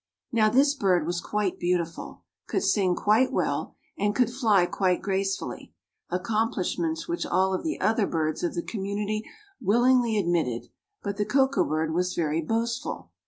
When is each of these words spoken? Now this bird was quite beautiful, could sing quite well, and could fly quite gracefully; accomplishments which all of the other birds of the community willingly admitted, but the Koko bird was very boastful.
Now 0.31 0.49
this 0.49 0.73
bird 0.73 1.05
was 1.05 1.21
quite 1.21 1.59
beautiful, 1.59 2.23
could 2.47 2.63
sing 2.63 2.95
quite 2.95 3.31
well, 3.31 3.75
and 3.99 4.15
could 4.15 4.31
fly 4.31 4.65
quite 4.65 4.99
gracefully; 4.99 5.75
accomplishments 6.09 7.07
which 7.07 7.23
all 7.23 7.53
of 7.53 7.63
the 7.63 7.79
other 7.79 8.07
birds 8.07 8.41
of 8.41 8.55
the 8.55 8.63
community 8.63 9.23
willingly 9.61 10.17
admitted, 10.17 10.71
but 11.03 11.17
the 11.17 11.25
Koko 11.25 11.63
bird 11.63 11.93
was 11.93 12.15
very 12.15 12.41
boastful. 12.41 13.11